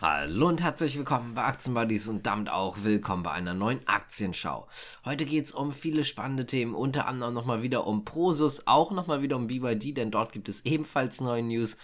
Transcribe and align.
Hallo 0.00 0.46
und 0.46 0.62
herzlich 0.62 0.96
willkommen 0.96 1.34
bei 1.34 1.42
Aktienbuddies 1.42 2.06
und 2.06 2.24
damit 2.24 2.50
auch 2.50 2.84
willkommen 2.84 3.24
bei 3.24 3.32
einer 3.32 3.52
neuen 3.52 3.80
Aktienschau. 3.88 4.68
Heute 5.04 5.26
geht 5.26 5.46
es 5.46 5.52
um 5.52 5.72
viele 5.72 6.04
spannende 6.04 6.46
Themen, 6.46 6.76
unter 6.76 7.08
anderem 7.08 7.34
nochmal 7.34 7.62
wieder 7.62 7.84
um 7.84 8.04
Prosus, 8.04 8.68
auch 8.68 8.92
nochmal 8.92 9.22
wieder 9.22 9.34
um 9.34 9.48
BYD, 9.48 9.96
denn 9.96 10.12
dort 10.12 10.30
gibt 10.30 10.48
es 10.48 10.64
ebenfalls 10.64 11.20
neue 11.20 11.42
News, 11.42 11.78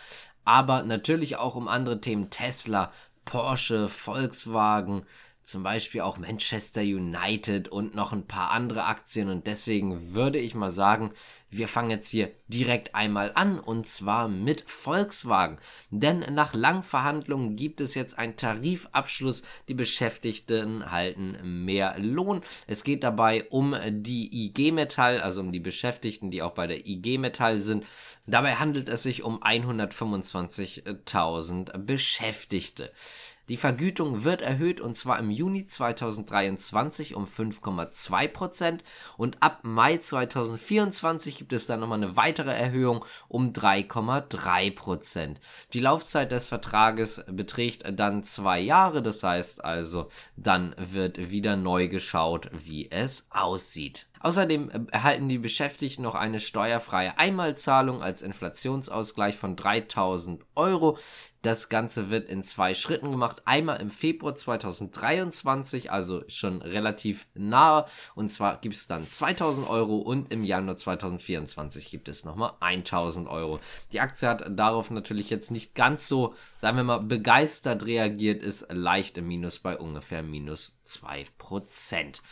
aber 0.44 0.84
natürlich 0.84 1.38
auch 1.38 1.56
um 1.56 1.66
andere 1.66 2.00
Themen, 2.00 2.30
Tesla, 2.30 2.92
Porsche, 3.24 3.88
Volkswagen, 3.88 5.02
zum 5.44 5.62
Beispiel 5.62 6.00
auch 6.00 6.18
Manchester 6.18 6.80
United 6.80 7.68
und 7.68 7.94
noch 7.94 8.12
ein 8.12 8.26
paar 8.26 8.50
andere 8.50 8.84
Aktien. 8.84 9.28
Und 9.28 9.46
deswegen 9.46 10.14
würde 10.14 10.38
ich 10.38 10.54
mal 10.54 10.70
sagen, 10.70 11.10
wir 11.50 11.68
fangen 11.68 11.90
jetzt 11.90 12.08
hier 12.08 12.30
direkt 12.48 12.94
einmal 12.94 13.32
an 13.34 13.60
und 13.60 13.86
zwar 13.86 14.28
mit 14.28 14.64
Volkswagen. 14.66 15.58
Denn 15.90 16.24
nach 16.34 16.54
langen 16.54 16.82
Verhandlungen 16.82 17.56
gibt 17.56 17.80
es 17.80 17.94
jetzt 17.94 18.18
einen 18.18 18.36
Tarifabschluss. 18.36 19.44
Die 19.68 19.74
Beschäftigten 19.74 20.90
halten 20.90 21.64
mehr 21.64 21.96
Lohn. 21.98 22.40
Es 22.66 22.82
geht 22.82 23.04
dabei 23.04 23.44
um 23.50 23.76
die 23.88 24.46
IG 24.46 24.72
Metall, 24.72 25.20
also 25.20 25.42
um 25.42 25.52
die 25.52 25.60
Beschäftigten, 25.60 26.30
die 26.30 26.42
auch 26.42 26.54
bei 26.54 26.66
der 26.66 26.86
IG 26.86 27.18
Metall 27.18 27.60
sind. 27.60 27.84
Dabei 28.26 28.54
handelt 28.54 28.88
es 28.88 29.02
sich 29.02 29.22
um 29.22 29.42
125.000 29.42 31.76
Beschäftigte. 31.78 32.90
Die 33.50 33.58
Vergütung 33.58 34.24
wird 34.24 34.40
erhöht 34.40 34.80
und 34.80 34.96
zwar 34.96 35.18
im 35.18 35.30
Juni 35.30 35.66
2023 35.66 37.14
um 37.14 37.26
5,2 37.26 38.28
Prozent 38.28 38.84
und 39.18 39.42
ab 39.42 39.60
Mai 39.62 39.98
2024 39.98 41.36
gibt 41.36 41.52
es 41.52 41.66
dann 41.66 41.80
nochmal 41.80 42.02
eine 42.02 42.16
weitere 42.16 42.52
Erhöhung 42.52 43.04
um 43.28 43.52
3,3 43.52 44.74
Prozent. 44.74 45.40
Die 45.74 45.80
Laufzeit 45.80 46.32
des 46.32 46.46
Vertrages 46.46 47.22
beträgt 47.30 47.84
dann 47.98 48.24
zwei 48.24 48.60
Jahre, 48.60 49.02
das 49.02 49.22
heißt 49.22 49.62
also, 49.62 50.08
dann 50.36 50.74
wird 50.78 51.30
wieder 51.30 51.56
neu 51.56 51.88
geschaut, 51.88 52.50
wie 52.52 52.90
es 52.90 53.26
aussieht. 53.28 54.06
Außerdem 54.24 54.70
äh, 54.70 54.80
erhalten 54.90 55.28
die 55.28 55.36
Beschäftigten 55.36 56.00
noch 56.00 56.14
eine 56.14 56.40
steuerfreie 56.40 57.18
Einmalzahlung 57.18 58.02
als 58.02 58.22
Inflationsausgleich 58.22 59.36
von 59.36 59.54
3000 59.54 60.42
Euro. 60.54 60.96
Das 61.42 61.68
Ganze 61.68 62.08
wird 62.08 62.30
in 62.30 62.42
zwei 62.42 62.74
Schritten 62.74 63.10
gemacht. 63.10 63.42
Einmal 63.44 63.82
im 63.82 63.90
Februar 63.90 64.34
2023, 64.34 65.92
also 65.92 66.24
schon 66.26 66.62
relativ 66.62 67.26
nahe. 67.34 67.84
Und 68.14 68.30
zwar 68.30 68.62
gibt 68.62 68.76
es 68.76 68.86
dann 68.86 69.06
2000 69.06 69.68
Euro 69.68 69.98
und 69.98 70.32
im 70.32 70.42
Januar 70.42 70.78
2024 70.78 71.90
gibt 71.90 72.08
es 72.08 72.24
nochmal 72.24 72.52
1000 72.60 73.28
Euro. 73.28 73.60
Die 73.92 74.00
Aktie 74.00 74.26
hat 74.26 74.42
darauf 74.58 74.90
natürlich 74.90 75.28
jetzt 75.28 75.50
nicht 75.50 75.74
ganz 75.74 76.08
so, 76.08 76.34
sagen 76.62 76.78
wir 76.78 76.84
mal, 76.84 77.00
begeistert 77.00 77.84
reagiert, 77.84 78.42
ist 78.42 78.72
leicht 78.72 79.18
im 79.18 79.28
Minus 79.28 79.58
bei 79.58 79.76
ungefähr 79.76 80.22
minus 80.22 80.78
2%. 80.86 82.22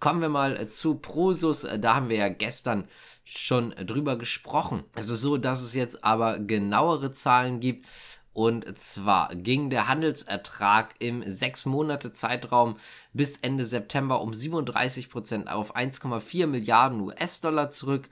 Kommen 0.00 0.20
wir 0.20 0.28
mal 0.28 0.56
äh, 0.56 0.68
zu 0.68 0.96
Prosus. 0.96 1.64
Äh, 1.64 1.78
da 1.78 1.94
haben 1.96 2.08
wir 2.08 2.16
ja 2.16 2.28
gestern 2.28 2.84
schon 3.24 3.70
drüber 3.70 4.16
gesprochen. 4.16 4.84
Es 4.94 5.08
ist 5.08 5.20
so, 5.20 5.36
dass 5.36 5.60
es 5.60 5.74
jetzt 5.74 6.04
aber 6.04 6.38
genauere 6.38 7.12
Zahlen 7.12 7.60
gibt. 7.60 7.86
Und 8.32 8.78
zwar 8.78 9.34
ging 9.34 9.68
der 9.68 9.88
Handelsertrag 9.88 10.94
im 11.00 11.28
6 11.28 11.66
Monate 11.66 12.12
Zeitraum 12.12 12.76
bis 13.12 13.38
Ende 13.38 13.64
September 13.64 14.20
um 14.20 14.30
37% 14.30 15.48
auf 15.48 15.74
1,4 15.74 16.46
Milliarden 16.46 17.00
US-Dollar 17.00 17.70
zurück. 17.70 18.08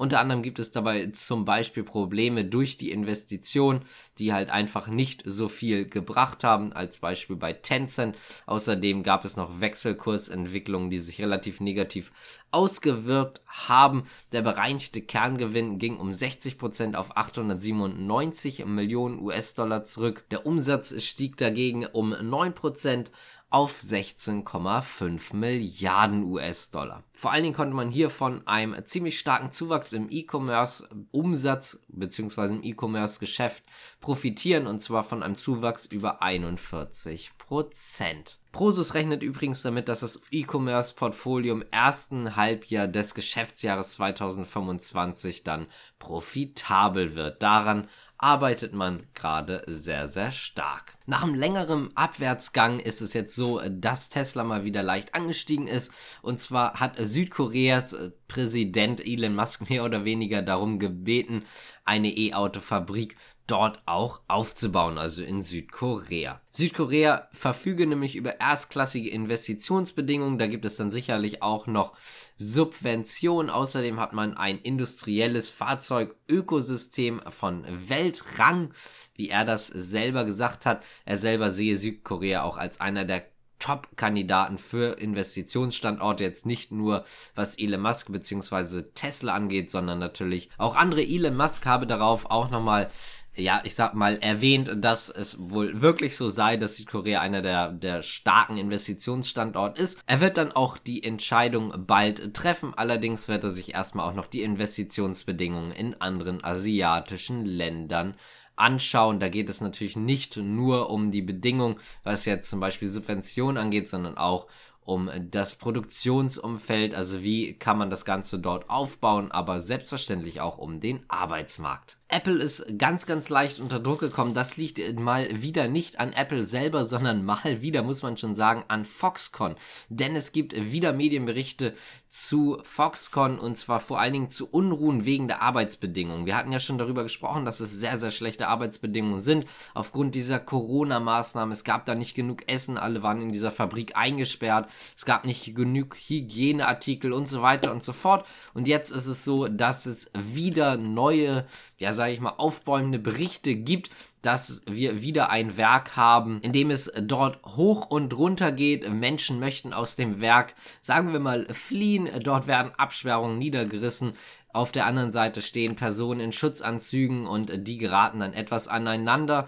Unter 0.00 0.18
anderem 0.18 0.40
gibt 0.40 0.58
es 0.58 0.70
dabei 0.70 1.08
zum 1.08 1.44
Beispiel 1.44 1.82
Probleme 1.82 2.46
durch 2.46 2.78
die 2.78 2.90
Investition, 2.90 3.80
die 4.16 4.32
halt 4.32 4.48
einfach 4.48 4.88
nicht 4.88 5.22
so 5.26 5.46
viel 5.46 5.86
gebracht 5.86 6.42
haben, 6.42 6.72
als 6.72 6.96
Beispiel 6.96 7.36
bei 7.36 7.52
Tencent. 7.52 8.16
Außerdem 8.46 9.02
gab 9.02 9.26
es 9.26 9.36
noch 9.36 9.60
Wechselkursentwicklungen, 9.60 10.88
die 10.88 10.96
sich 10.96 11.20
relativ 11.20 11.60
negativ 11.60 12.12
ausgewirkt 12.50 13.42
haben. 13.46 14.04
Der 14.32 14.40
bereinigte 14.40 15.02
Kerngewinn 15.02 15.76
ging 15.76 15.98
um 15.98 16.12
60% 16.12 16.94
auf 16.94 17.18
897 17.18 18.64
Millionen 18.64 19.20
US-Dollar 19.20 19.84
zurück. 19.84 20.24
Der 20.30 20.46
Umsatz 20.46 20.94
stieg 21.04 21.36
dagegen 21.36 21.84
um 21.84 22.14
9% 22.14 23.08
auf 23.50 23.80
16,5 23.80 25.34
Milliarden 25.34 26.22
US-Dollar. 26.22 27.02
Vor 27.12 27.32
allen 27.32 27.42
Dingen 27.42 27.54
konnte 27.54 27.74
man 27.74 27.90
hier 27.90 28.08
von 28.08 28.46
einem 28.46 28.76
ziemlich 28.86 29.18
starken 29.18 29.50
Zuwachs 29.50 29.92
im 29.92 30.06
E-Commerce-Umsatz 30.08 31.80
bzw. 31.92 32.46
im 32.46 32.62
E-Commerce-Geschäft 32.62 33.64
profitieren 34.00 34.66
und 34.66 34.80
zwar 34.80 35.04
von 35.04 35.22
einem 35.22 35.34
Zuwachs 35.34 35.86
über 35.86 36.22
41 36.22 37.32
Prozent. 37.38 38.38
Prosus 38.52 38.94
rechnet 38.94 39.22
übrigens 39.22 39.62
damit, 39.62 39.88
dass 39.88 40.00
das 40.00 40.20
E-Commerce-Portfolio 40.30 41.54
im 41.54 41.64
ersten 41.70 42.34
Halbjahr 42.34 42.88
des 42.88 43.14
Geschäftsjahres 43.14 43.94
2025 43.94 45.44
dann 45.44 45.68
profitabel 46.00 47.14
wird. 47.14 47.42
Daran 47.42 47.86
arbeitet 48.18 48.74
man 48.74 49.06
gerade 49.14 49.62
sehr, 49.66 50.08
sehr 50.08 50.30
stark. 50.30 50.96
Nach 51.06 51.22
einem 51.22 51.34
längeren 51.34 51.96
Abwärtsgang 51.96 52.80
ist 52.80 53.00
es 53.00 53.14
jetzt 53.14 53.34
so, 53.34 53.60
dass 53.68 54.10
Tesla 54.10 54.44
mal 54.44 54.64
wieder 54.64 54.82
leicht 54.82 55.14
angestiegen 55.14 55.66
ist. 55.66 55.92
Und 56.20 56.40
zwar 56.40 56.74
hat 56.80 56.96
Südkoreas 56.98 57.96
Präsident 58.30 59.04
Elon 59.04 59.34
Musk 59.34 59.68
mehr 59.68 59.84
oder 59.84 60.04
weniger 60.04 60.40
darum 60.40 60.78
gebeten, 60.78 61.44
eine 61.84 62.16
E-Auto-Fabrik 62.16 63.16
dort 63.48 63.80
auch 63.86 64.20
aufzubauen, 64.28 64.98
also 64.98 65.24
in 65.24 65.42
Südkorea. 65.42 66.40
Südkorea 66.50 67.28
verfüge 67.32 67.88
nämlich 67.88 68.14
über 68.14 68.38
erstklassige 68.38 69.10
Investitionsbedingungen, 69.10 70.38
da 70.38 70.46
gibt 70.46 70.64
es 70.64 70.76
dann 70.76 70.92
sicherlich 70.92 71.42
auch 71.42 71.66
noch 71.66 71.96
Subventionen. 72.36 73.50
Außerdem 73.50 73.98
hat 73.98 74.12
man 74.12 74.36
ein 74.36 74.60
industrielles 74.60 75.50
Fahrzeugökosystem 75.50 77.22
von 77.30 77.64
Weltrang, 77.88 78.72
wie 79.14 79.28
er 79.28 79.44
das 79.44 79.66
selber 79.66 80.24
gesagt 80.24 80.66
hat. 80.66 80.84
Er 81.04 81.18
selber 81.18 81.50
sehe 81.50 81.76
Südkorea 81.76 82.44
auch 82.44 82.58
als 82.58 82.80
einer 82.80 83.04
der 83.04 83.24
Top-Kandidaten 83.60 84.58
für 84.58 84.98
Investitionsstandorte, 84.98 86.24
jetzt 86.24 86.46
nicht 86.46 86.72
nur 86.72 87.04
was 87.36 87.56
Elon 87.58 87.82
Musk 87.82 88.10
bzw. 88.10 88.82
Tesla 88.94 89.34
angeht, 89.34 89.70
sondern 89.70 90.00
natürlich 90.00 90.50
auch 90.58 90.74
andere. 90.74 91.02
Elon 91.02 91.36
Musk 91.36 91.66
habe 91.66 91.86
darauf 91.86 92.28
auch 92.30 92.50
nochmal 92.50 92.90
ja, 93.36 93.60
ich 93.64 93.74
sag 93.74 93.94
mal, 93.94 94.18
erwähnt, 94.18 94.70
dass 94.78 95.08
es 95.08 95.38
wohl 95.50 95.80
wirklich 95.80 96.16
so 96.16 96.28
sei, 96.28 96.56
dass 96.56 96.76
Südkorea 96.76 97.20
einer 97.20 97.42
der, 97.42 97.70
der 97.72 98.02
starken 98.02 98.56
Investitionsstandort 98.56 99.78
ist. 99.78 100.02
Er 100.06 100.20
wird 100.20 100.36
dann 100.36 100.52
auch 100.52 100.76
die 100.76 101.04
Entscheidung 101.04 101.72
bald 101.86 102.34
treffen, 102.34 102.74
allerdings 102.74 103.28
wird 103.28 103.44
er 103.44 103.50
sich 103.50 103.74
erstmal 103.74 104.08
auch 104.08 104.14
noch 104.14 104.26
die 104.26 104.42
Investitionsbedingungen 104.42 105.72
in 105.72 106.00
anderen 106.00 106.42
asiatischen 106.42 107.44
Ländern 107.44 108.14
anschauen. 108.60 109.20
Da 109.20 109.28
geht 109.28 109.48
es 109.48 109.60
natürlich 109.60 109.96
nicht 109.96 110.36
nur 110.36 110.90
um 110.90 111.10
die 111.10 111.22
Bedingungen, 111.22 111.76
was 112.04 112.24
jetzt 112.24 112.48
zum 112.50 112.60
Beispiel 112.60 112.88
Subventionen 112.88 113.56
angeht, 113.56 113.88
sondern 113.88 114.16
auch 114.16 114.46
um 114.82 115.10
das 115.30 115.56
Produktionsumfeld, 115.56 116.94
also 116.94 117.22
wie 117.22 117.54
kann 117.54 117.78
man 117.78 117.90
das 117.90 118.04
Ganze 118.04 118.38
dort 118.38 118.68
aufbauen, 118.70 119.30
aber 119.30 119.60
selbstverständlich 119.60 120.40
auch 120.40 120.58
um 120.58 120.80
den 120.80 121.04
Arbeitsmarkt. 121.08 121.99
Apple 122.10 122.42
ist 122.42 122.66
ganz, 122.76 123.06
ganz 123.06 123.28
leicht 123.28 123.60
unter 123.60 123.78
Druck 123.78 124.00
gekommen. 124.00 124.34
Das 124.34 124.56
liegt 124.56 124.98
mal 124.98 125.28
wieder 125.30 125.68
nicht 125.68 126.00
an 126.00 126.12
Apple 126.12 126.44
selber, 126.44 126.84
sondern 126.84 127.24
mal 127.24 127.62
wieder, 127.62 127.82
muss 127.82 128.02
man 128.02 128.16
schon 128.16 128.34
sagen, 128.34 128.64
an 128.68 128.84
Foxconn. 128.84 129.54
Denn 129.88 130.16
es 130.16 130.32
gibt 130.32 130.54
wieder 130.72 130.92
Medienberichte 130.92 131.74
zu 132.08 132.58
Foxconn 132.64 133.38
und 133.38 133.56
zwar 133.56 133.78
vor 133.78 134.00
allen 134.00 134.12
Dingen 134.12 134.30
zu 134.30 134.48
Unruhen 134.48 135.04
wegen 135.04 135.28
der 135.28 135.42
Arbeitsbedingungen. 135.42 136.26
Wir 136.26 136.36
hatten 136.36 136.50
ja 136.50 136.58
schon 136.58 136.78
darüber 136.78 137.04
gesprochen, 137.04 137.44
dass 137.44 137.60
es 137.60 137.70
sehr, 137.70 137.96
sehr 137.96 138.10
schlechte 138.10 138.48
Arbeitsbedingungen 138.48 139.20
sind 139.20 139.46
aufgrund 139.74 140.16
dieser 140.16 140.40
Corona-Maßnahmen. 140.40 141.52
Es 141.52 141.62
gab 141.62 141.86
da 141.86 141.94
nicht 141.94 142.16
genug 142.16 142.48
Essen, 142.48 142.78
alle 142.78 143.04
waren 143.04 143.22
in 143.22 143.30
dieser 143.30 143.52
Fabrik 143.52 143.96
eingesperrt. 143.96 144.68
Es 144.96 145.04
gab 145.04 145.24
nicht 145.24 145.54
genug 145.54 145.94
Hygieneartikel 145.94 147.12
und 147.12 147.28
so 147.28 147.42
weiter 147.42 147.70
und 147.70 147.84
so 147.84 147.92
fort. 147.92 148.26
Und 148.54 148.66
jetzt 148.66 148.90
ist 148.90 149.06
es 149.06 149.24
so, 149.24 149.46
dass 149.46 149.86
es 149.86 150.10
wieder 150.14 150.76
neue, 150.76 151.46
ja, 151.78 151.92
sage 152.00 152.14
ich 152.14 152.20
mal, 152.20 152.32
aufbäumende 152.38 152.98
Berichte 152.98 153.54
gibt, 153.54 153.90
dass 154.22 154.62
wir 154.66 155.02
wieder 155.02 155.28
ein 155.28 155.58
Werk 155.58 155.96
haben, 155.96 156.40
in 156.40 156.54
dem 156.54 156.70
es 156.70 156.90
dort 156.98 157.38
hoch 157.44 157.90
und 157.90 158.16
runter 158.16 158.52
geht. 158.52 158.90
Menschen 158.90 159.38
möchten 159.38 159.74
aus 159.74 159.96
dem 159.96 160.22
Werk, 160.22 160.54
sagen 160.80 161.12
wir 161.12 161.20
mal, 161.20 161.46
fliehen. 161.52 162.08
Dort 162.22 162.46
werden 162.46 162.72
Absperrungen 162.74 163.38
niedergerissen. 163.38 164.14
Auf 164.50 164.72
der 164.72 164.86
anderen 164.86 165.12
Seite 165.12 165.42
stehen 165.42 165.76
Personen 165.76 166.20
in 166.20 166.32
Schutzanzügen 166.32 167.26
und 167.26 167.52
die 167.68 167.76
geraten 167.76 168.20
dann 168.20 168.32
etwas 168.32 168.66
aneinander. 168.66 169.46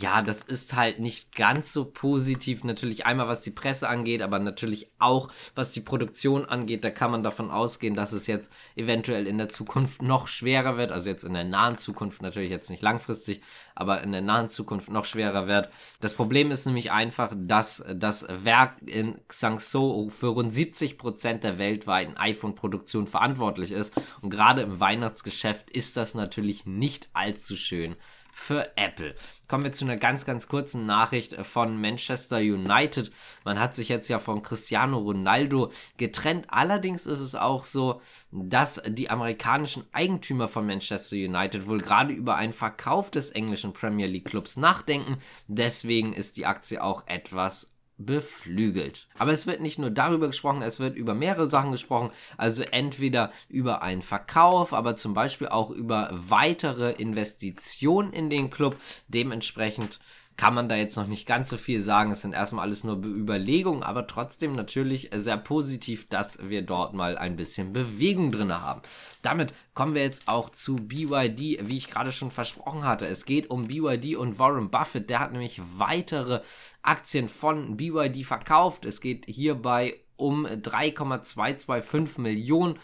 Ja, 0.00 0.22
das 0.22 0.42
ist 0.42 0.74
halt 0.74 0.98
nicht 0.98 1.36
ganz 1.36 1.72
so 1.72 1.84
positiv. 1.84 2.64
Natürlich 2.64 3.04
einmal, 3.04 3.28
was 3.28 3.42
die 3.42 3.50
Presse 3.50 3.88
angeht, 3.88 4.22
aber 4.22 4.38
natürlich 4.38 4.90
auch, 4.98 5.28
was 5.54 5.72
die 5.72 5.82
Produktion 5.82 6.46
angeht. 6.46 6.84
Da 6.84 6.90
kann 6.90 7.10
man 7.10 7.22
davon 7.22 7.50
ausgehen, 7.50 7.94
dass 7.94 8.12
es 8.12 8.26
jetzt 8.26 8.50
eventuell 8.76 9.26
in 9.26 9.36
der 9.36 9.50
Zukunft 9.50 10.00
noch 10.00 10.26
schwerer 10.26 10.78
wird. 10.78 10.90
Also 10.90 11.10
jetzt 11.10 11.24
in 11.24 11.34
der 11.34 11.44
nahen 11.44 11.76
Zukunft 11.76 12.22
natürlich 12.22 12.50
jetzt 12.50 12.70
nicht 12.70 12.82
langfristig, 12.82 13.42
aber 13.74 14.02
in 14.02 14.12
der 14.12 14.22
nahen 14.22 14.48
Zukunft 14.48 14.88
noch 14.90 15.04
schwerer 15.04 15.46
wird. 15.46 15.68
Das 16.00 16.14
Problem 16.14 16.50
ist 16.50 16.64
nämlich 16.64 16.90
einfach, 16.90 17.34
dass 17.36 17.84
das 17.94 18.26
Werk 18.30 18.80
in 18.86 19.20
Xangzhou 19.28 20.08
für 20.08 20.28
rund 20.28 20.52
70 20.52 20.96
Prozent 20.96 21.44
der 21.44 21.58
weltweiten 21.58 22.16
iPhone-Produktion 22.16 23.06
verantwortlich 23.06 23.70
ist. 23.70 23.92
Und 24.22 24.30
gerade 24.30 24.62
im 24.62 24.80
Weihnachtsgeschäft 24.80 25.68
ist 25.68 25.98
das 25.98 26.14
natürlich 26.14 26.64
nicht 26.64 27.10
allzu 27.12 27.54
schön 27.54 27.96
für 28.32 28.76
Apple. 28.76 29.14
Kommen 29.48 29.64
wir 29.64 29.72
zu 29.72 29.84
einer 29.84 29.96
ganz, 29.96 30.24
ganz 30.24 30.48
kurzen 30.48 30.86
Nachricht 30.86 31.34
von 31.44 31.80
Manchester 31.80 32.38
United. 32.38 33.10
Man 33.44 33.58
hat 33.58 33.74
sich 33.74 33.88
jetzt 33.88 34.08
ja 34.08 34.18
von 34.18 34.42
Cristiano 34.42 34.98
Ronaldo 34.98 35.72
getrennt. 35.96 36.46
Allerdings 36.48 37.06
ist 37.06 37.20
es 37.20 37.34
auch 37.34 37.64
so, 37.64 38.00
dass 38.30 38.82
die 38.86 39.10
amerikanischen 39.10 39.84
Eigentümer 39.92 40.48
von 40.48 40.66
Manchester 40.66 41.16
United 41.16 41.66
wohl 41.66 41.80
gerade 41.80 42.12
über 42.12 42.36
einen 42.36 42.52
Verkauf 42.52 43.10
des 43.10 43.30
englischen 43.30 43.72
Premier 43.72 44.06
League 44.06 44.26
Clubs 44.26 44.56
nachdenken. 44.56 45.18
Deswegen 45.48 46.12
ist 46.12 46.36
die 46.36 46.46
Aktie 46.46 46.82
auch 46.82 47.06
etwas 47.06 47.74
beflügelt. 48.04 49.06
Aber 49.18 49.32
es 49.32 49.46
wird 49.46 49.60
nicht 49.60 49.78
nur 49.78 49.90
darüber 49.90 50.26
gesprochen, 50.26 50.62
es 50.62 50.80
wird 50.80 50.96
über 50.96 51.14
mehrere 51.14 51.46
Sachen 51.46 51.70
gesprochen. 51.70 52.10
Also 52.36 52.62
entweder 52.62 53.30
über 53.48 53.82
einen 53.82 54.02
Verkauf, 54.02 54.72
aber 54.72 54.96
zum 54.96 55.14
Beispiel 55.14 55.48
auch 55.48 55.70
über 55.70 56.10
weitere 56.12 56.92
Investitionen 56.92 58.12
in 58.12 58.30
den 58.30 58.50
Club. 58.50 58.76
Dementsprechend 59.08 60.00
kann 60.36 60.54
man 60.54 60.70
da 60.70 60.76
jetzt 60.76 60.96
noch 60.96 61.06
nicht 61.06 61.26
ganz 61.26 61.50
so 61.50 61.58
viel 61.58 61.80
sagen. 61.80 62.12
Es 62.12 62.22
sind 62.22 62.32
erstmal 62.32 62.64
alles 62.64 62.82
nur 62.82 62.96
Überlegungen, 63.04 63.82
aber 63.82 64.06
trotzdem 64.06 64.54
natürlich 64.54 65.10
sehr 65.14 65.36
positiv, 65.36 66.08
dass 66.08 66.38
wir 66.48 66.62
dort 66.62 66.94
mal 66.94 67.18
ein 67.18 67.36
bisschen 67.36 67.74
Bewegung 67.74 68.32
drin 68.32 68.52
haben. 68.52 68.80
Damit 69.20 69.52
kommen 69.74 69.94
wir 69.94 70.02
jetzt 70.02 70.28
auch 70.28 70.48
zu 70.48 70.76
BYD, 70.76 71.68
wie 71.68 71.76
ich 71.76 71.90
gerade 71.90 72.10
schon 72.10 72.30
versprochen 72.30 72.84
hatte. 72.84 73.06
Es 73.06 73.26
geht 73.26 73.50
um 73.50 73.66
BYD 73.66 74.16
und 74.16 74.38
Warren 74.38 74.70
Buffett. 74.70 75.10
Der 75.10 75.20
hat 75.20 75.32
nämlich 75.32 75.60
weitere 75.76 76.40
Aktien 76.80 77.28
von 77.28 77.76
BYD 77.76 78.24
verkauft. 78.24 78.86
Es 78.86 79.02
geht 79.02 79.26
hierbei 79.26 80.00
um 80.16 80.46
3,225 80.46 82.18
Millionen. 82.18 82.78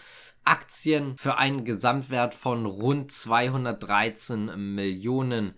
Aktien 0.45 1.17
für 1.17 1.39
einen 1.39 1.65
Gesamtwert 1.65 2.35
von 2.35 2.67
rund 2.67 3.11
213 3.11 4.75
Millionen 4.75 5.47
Euro. 5.47 5.55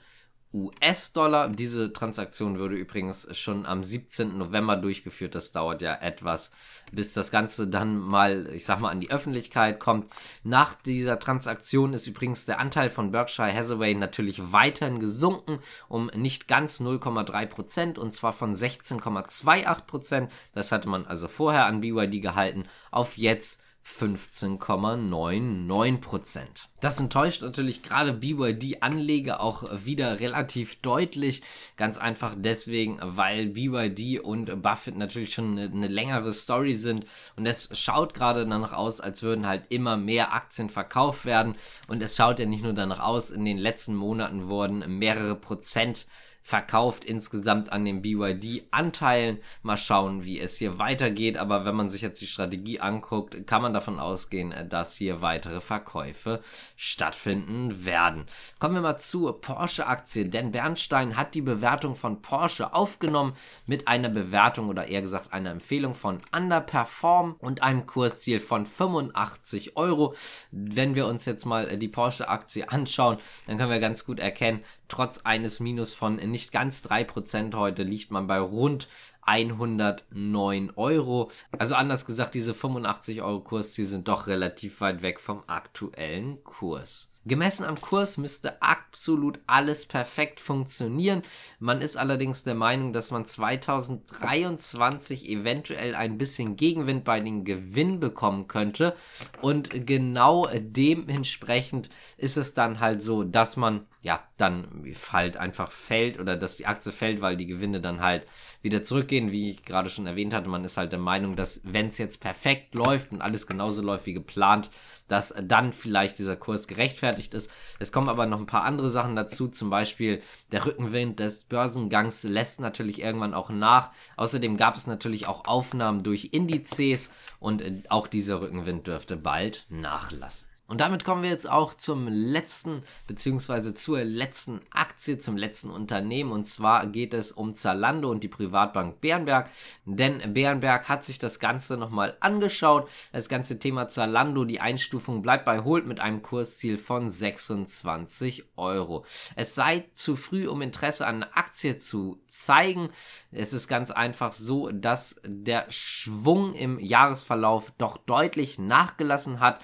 US-Dollar. 0.53 1.51
Diese 1.51 1.93
Transaktion 1.93 2.59
würde 2.59 2.77
übrigens 2.77 3.29
schon 3.37 3.67
am 3.67 3.85
17. 3.85 4.39
November 4.39 4.77
durchgeführt. 4.77 5.35
Das 5.35 5.53
dauert 5.53 5.83
ja 5.83 5.95
etwas, 5.95 6.53
bis 6.91 7.13
das 7.13 7.31
Ganze 7.31 7.69
dann 7.69 7.99
mal, 7.99 8.49
ich 8.55 8.65
sag 8.65 8.81
mal, 8.81 8.91
an 8.91 9.01
die 9.01 9.11
Öffentlichkeit 9.11 9.79
kommt. 9.79 10.11
Nach 10.45 10.75
dieser 10.75 11.19
Transaktion 11.19 11.93
ist 11.93 12.07
übrigens 12.07 12.47
der 12.47 12.59
Anteil 12.59 12.89
von 12.91 13.11
Berkshire 13.11 13.53
Hathaway 13.53 13.95
natürlich 13.95 14.53
weiterhin 14.53 15.01
gesunken 15.01 15.59
um 15.89 16.11
nicht 16.15 16.49
ganz 16.49 16.81
0,3 16.81 17.47
Prozent 17.47 17.99
und 17.99 18.13
zwar 18.13 18.33
von 18.33 18.55
16,28 18.55 19.83
Prozent. 19.83 20.33
Das 20.53 20.73
hatte 20.73 20.89
man 20.89 21.07
also 21.07 21.29
vorher 21.29 21.67
an 21.67 21.81
BYD 21.81 22.23
gehalten 22.23 22.65
auf 22.91 23.19
jetzt 23.19 23.61
15,99%. 23.85 26.69
Das 26.81 27.01
enttäuscht 27.01 27.43
natürlich 27.43 27.83
gerade 27.83 28.13
BYD-Anleger 28.13 29.41
auch 29.41 29.65
wieder 29.85 30.21
relativ 30.21 30.77
deutlich. 30.77 31.43
Ganz 31.77 31.99
einfach 31.99 32.37
deswegen, 32.37 32.99
weil 33.03 33.47
BYD 33.47 34.21
und 34.21 34.63
Buffett 34.63 34.97
natürlich 34.97 35.35
schon 35.35 35.59
eine, 35.59 35.73
eine 35.73 35.89
längere 35.89 36.33
Story 36.33 36.75
sind. 36.75 37.05
Und 37.35 37.47
es 37.47 37.69
schaut 37.77 38.15
gerade 38.15 38.47
danach 38.47 38.73
aus, 38.73 39.01
als 39.01 39.25
würden 39.25 39.49
halt 39.49 39.65
immer 39.71 39.97
mehr 39.97 40.33
Aktien 40.33 40.69
verkauft 40.69 41.25
werden. 41.25 41.57
Und 41.89 42.01
es 42.01 42.15
schaut 42.15 42.39
ja 42.39 42.47
nicht 42.47 42.63
nur 42.63 42.75
danach 42.75 43.01
aus, 43.01 43.31
in 43.31 43.45
den 43.45 43.59
letzten 43.59 43.97
Monaten 43.97 44.47
wurden 44.47 44.99
mehrere 44.99 45.35
Prozent 45.35 46.07
verkauft 46.49 47.05
insgesamt 47.05 47.73
an 47.73 47.85
den 47.85 48.01
BYD-Anteilen. 48.01 49.39
Mal 49.63 49.77
schauen, 49.77 50.25
wie 50.25 50.41
es 50.41 50.57
hier 50.57 50.79
weitergeht. 50.79 51.37
Aber 51.37 51.67
wenn 51.67 51.77
man 51.77 51.91
sich 51.91 52.01
jetzt 52.01 52.23
die 52.23 52.27
Strategie 52.27 52.81
anguckt, 52.81 53.47
kann 53.47 53.61
man 53.61 53.75
davon 53.75 53.99
ausgehen, 54.01 54.55
dass 54.71 54.97
hier 54.97 55.21
weitere 55.21 55.61
Verkäufe 55.61 56.41
stattfinden 56.77 57.85
werden. 57.85 58.27
Kommen 58.59 58.75
wir 58.75 58.81
mal 58.81 58.99
zur 58.99 59.41
Porsche-Aktie, 59.41 60.27
denn 60.27 60.53
Bernstein 60.53 61.17
hat 61.17 61.35
die 61.35 61.41
Bewertung 61.41 61.97
von 61.97 62.23
Porsche 62.23 62.75
aufgenommen 62.75 63.35
mit 63.67 63.89
einer 63.89 64.09
Bewertung 64.09 64.69
oder 64.69 64.87
eher 64.89 65.03
gesagt 65.03 65.33
einer 65.33 65.51
Empfehlung 65.51 65.95
von 65.95 66.21
Underperform 66.35 67.37
und 67.39 67.63
einem 67.63 67.87
Kursziel 67.87 68.41
von 68.41 68.67
85 68.67 69.77
Euro. 69.77 70.15
Wenn 70.51 70.95
wir 70.95 71.07
uns 71.07 71.25
jetzt 71.25 71.45
mal 71.45 71.77
die 71.79 71.89
Porsche-Aktie 71.89 72.69
anschauen, 72.69 73.19
dann 73.47 73.59
können 73.59 73.71
wir 73.71 73.81
ganz 73.81 74.05
gut 74.05 74.21
erkennen, 74.21 74.65
trotz 74.89 75.19
eines 75.25 75.61
Minus 75.61 75.95
von 75.95 76.17
nicht 76.17 76.53
ganz 76.53 76.83
3% 76.85 77.55
heute 77.55 77.83
liegt 77.83 78.11
man 78.11 78.27
bei 78.27 78.39
rund 78.39 78.89
109 79.29 80.73
Euro. 80.77 81.31
Also 81.59 81.75
anders 81.75 82.07
gesagt, 82.07 82.35
diese 82.35 82.55
85 82.55 83.21
Euro 83.21 83.41
Kurs, 83.41 83.75
die 83.75 83.85
sind 83.85 84.09
doch 84.09 84.27
relativ 84.27 84.81
weit 84.81 85.03
weg 85.03 85.21
vom 85.21 85.43
aktuellen 85.47 86.43
Kurs. 86.45 87.13
Gemessen 87.27 87.65
am 87.65 87.79
Kurs 87.79 88.17
müsste 88.17 88.63
absolut 88.63 89.39
alles 89.47 89.85
perfekt 89.85 90.41
funktionieren. 90.41 91.21
Man 91.59 91.83
ist 91.83 91.99
allerdings 91.99 92.43
der 92.43 92.55
Meinung, 92.55 92.95
dass 92.95 93.11
man 93.11 93.27
2023 93.27 95.29
eventuell 95.29 95.95
ein 95.95 96.17
bisschen 96.17 96.57
Gegenwind 96.57 97.05
bei 97.05 97.21
den 97.21 97.45
Gewinn 97.45 98.01
bekommen 98.01 98.49
könnte. 98.49 98.95
Und 99.43 99.87
genau 99.87 100.49
dementsprechend 100.55 101.91
ist 102.17 102.39
es 102.39 102.55
dann 102.55 102.81
halt 102.81 103.03
so, 103.03 103.25
dass 103.25 103.59
man 103.59 103.87
ja 104.01 104.23
dann 104.37 104.85
halt 105.13 105.37
einfach 105.37 105.73
fällt 105.73 106.21
oder 106.21 106.37
dass 106.37 106.57
die 106.57 106.67
Aktie 106.67 106.93
fällt, 106.93 107.21
weil 107.21 107.37
die 107.37 107.47
Gewinne 107.47 107.81
dann 107.81 108.01
halt 108.01 108.27
wieder 108.63 108.83
zurückgehen. 108.83 109.33
Wie 109.33 109.51
ich 109.51 109.65
gerade 109.65 109.91
schon 109.91 110.07
erwähnt 110.07 110.35
hatte, 110.35 110.49
man 110.49 110.65
ist 110.65 110.77
halt 110.77 110.93
der 110.93 111.01
Meinung, 111.01 111.35
dass 111.35 111.61
wenn 111.65 111.87
es 111.87 111.99
jetzt 111.99 112.21
perfekt 112.21 112.75
läuft 112.75 113.11
und 113.11 113.23
alles 113.23 113.47
genauso 113.47 113.83
läuft 113.83 114.07
wie 114.07 114.15
geplant, 114.15 114.71
dass 115.09 115.35
dann 115.43 115.73
vielleicht 115.73 116.19
dieser 116.19 116.37
Kurs 116.37 116.69
gerechtfertigt 116.69 117.35
ist. 117.35 117.51
Es 117.81 117.91
kommen 117.91 118.09
aber 118.09 118.27
noch 118.27 118.39
ein 118.39 118.47
paar 118.47 118.65
andere 118.65 118.91
Sachen 118.91 119.17
dazu, 119.17 119.49
zum 119.49 119.71
Beispiel 119.71 120.23
der 120.53 120.67
Rückenwind 120.67 121.19
des 121.19 121.45
Börsengangs 121.45 122.23
lässt 122.23 122.61
natürlich 122.61 123.03
irgendwann 123.03 123.35
auch 123.35 123.51
nach. 123.51 123.91
Außerdem 124.17 124.57
gab 124.57 124.77
es 124.77 124.87
natürlich 124.87 125.27
auch 125.27 125.47
Aufnahmen 125.47 126.03
durch 126.03 126.29
Indizes 126.33 127.11
und 127.41 127.63
äh, 127.63 127.83
auch 127.89 128.07
dieser 128.07 128.41
Rückenwind 128.41 128.87
dürfte 128.87 129.17
bald 129.17 129.67
nachlassen. 129.71 130.49
Und 130.69 130.83
damit 130.83 131.03
kommen 131.03 131.23
wir 131.23 131.31
jetzt 131.31 131.49
auch 131.49 131.73
zum 131.73 132.09
letzten, 132.09 132.83
beziehungsweise 133.07 133.73
zur 133.73 134.05
letzten 134.05 134.61
Aktie, 134.71 135.19
zum 135.19 135.39
letzten 135.39 135.71
Unternehmen. 135.71 136.31
Und 136.31 136.45
zwar 136.45 136.87
geht 136.87 137.15
es 137.15 137.33
um 137.33 137.55
Zalando 137.55 138.11
und 138.11 138.23
die 138.23 138.29
Privatbank 138.29 139.01
Bärenberg. 139.01 139.49
Denn 139.87 140.35
Bärenberg 140.35 140.91
hat 140.91 141.05
sich 141.05 141.19
das 141.19 141.41
Ganze 141.41 141.79
nochmal 141.79 142.19
angeschaut. 142.21 142.91
Das 143.13 143.31
ganze 143.31 143.59
Thema 143.59 143.89
Zalando, 143.89 144.45
die 144.45 144.61
Einstufung 144.61 145.23
bleibt 145.23 145.47
bei 145.47 145.65
Holt 145.65 145.87
mit 145.87 146.01
einem 146.01 146.21
Kursziel 146.21 146.77
von 146.77 147.09
26 147.09 148.45
Euro. 148.57 149.07
Es 149.37 149.55
sei 149.55 149.89
zu 149.95 150.17
früh, 150.17 150.47
um 150.49 150.61
Interesse 150.61 151.07
an 151.07 151.23
einer 151.23 151.35
Aktie 151.35 151.79
zu 151.79 152.21
zeigen. 152.27 152.91
Es 153.33 153.55
ist 153.55 153.69
ganz 153.69 153.91
einfach 153.91 154.33
so, 154.33 154.71
dass 154.71 155.19
der 155.25 155.65
Schwung 155.71 156.53
im 156.53 156.79
Jahresverlauf 156.79 157.73
doch 157.79 157.97
deutlich 157.97 158.59
nachgelassen 158.59 159.41
hat 159.41 159.61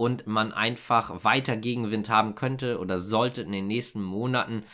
und 0.00 0.26
man 0.26 0.50
einfach 0.54 1.24
weiter 1.24 1.58
Gegenwind 1.58 2.08
haben 2.08 2.34
könnte 2.34 2.78
oder 2.78 2.98
sollte 2.98 3.42
in 3.42 3.52
den 3.52 3.66
nächsten 3.66 4.02
Monaten, 4.02 4.64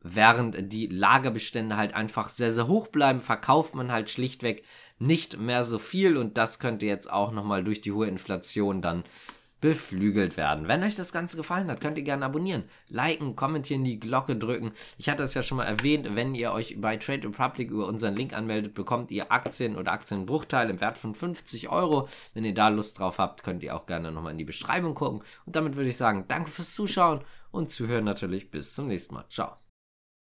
während 0.00 0.72
die 0.72 0.88
Lagerbestände 0.88 1.76
halt 1.76 1.94
einfach 1.94 2.28
sehr, 2.28 2.50
sehr 2.50 2.66
hoch 2.66 2.88
bleiben, 2.88 3.20
verkauft 3.20 3.76
man 3.76 3.92
halt 3.92 4.10
schlichtweg 4.10 4.64
nicht 4.98 5.38
mehr 5.38 5.62
so 5.64 5.78
viel 5.78 6.16
und 6.16 6.36
das 6.38 6.58
könnte 6.58 6.86
jetzt 6.86 7.08
auch 7.08 7.30
nochmal 7.30 7.62
durch 7.62 7.82
die 7.82 7.92
hohe 7.92 8.08
Inflation 8.08 8.82
dann 8.82 9.04
beflügelt 9.64 10.36
werden. 10.36 10.68
Wenn 10.68 10.82
euch 10.82 10.94
das 10.94 11.10
Ganze 11.10 11.38
gefallen 11.38 11.70
hat, 11.70 11.80
könnt 11.80 11.96
ihr 11.96 12.04
gerne 12.04 12.26
abonnieren, 12.26 12.64
liken, 12.90 13.34
kommentieren, 13.34 13.82
die 13.82 13.98
Glocke 13.98 14.36
drücken. 14.36 14.72
Ich 14.98 15.08
hatte 15.08 15.22
es 15.22 15.32
ja 15.32 15.40
schon 15.40 15.56
mal 15.56 15.64
erwähnt, 15.64 16.06
wenn 16.14 16.34
ihr 16.34 16.52
euch 16.52 16.78
bei 16.82 16.98
Trade 16.98 17.28
Republic 17.28 17.70
über 17.70 17.86
unseren 17.86 18.14
Link 18.14 18.34
anmeldet, 18.34 18.74
bekommt 18.74 19.10
ihr 19.10 19.32
Aktien 19.32 19.76
oder 19.76 19.92
Aktienbruchteile 19.92 20.68
im 20.68 20.82
Wert 20.82 20.98
von 20.98 21.14
50 21.14 21.70
Euro. 21.70 22.10
Wenn 22.34 22.44
ihr 22.44 22.52
da 22.52 22.68
Lust 22.68 22.98
drauf 22.98 23.16
habt, 23.16 23.42
könnt 23.42 23.62
ihr 23.62 23.74
auch 23.74 23.86
gerne 23.86 24.12
nochmal 24.12 24.32
in 24.32 24.38
die 24.38 24.44
Beschreibung 24.44 24.92
gucken. 24.92 25.22
Und 25.46 25.56
damit 25.56 25.76
würde 25.76 25.88
ich 25.88 25.96
sagen, 25.96 26.26
danke 26.28 26.50
fürs 26.50 26.74
Zuschauen 26.74 27.20
und 27.50 27.70
Zuhören 27.70 28.04
natürlich. 28.04 28.50
Bis 28.50 28.74
zum 28.74 28.88
nächsten 28.88 29.14
Mal. 29.14 29.24
Ciao. 29.30 29.63